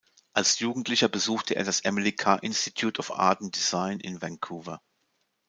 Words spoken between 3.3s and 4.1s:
and Design